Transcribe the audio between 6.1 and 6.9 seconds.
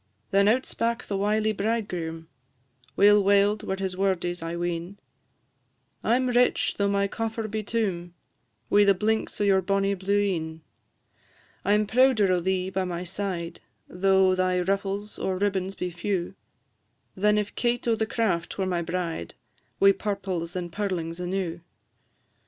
'm rich, though